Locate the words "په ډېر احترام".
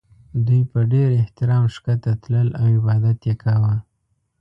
0.71-1.63